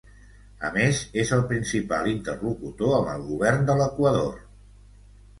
[0.67, 4.41] A més, és el principal interlocutor amb el govern de l’Equador.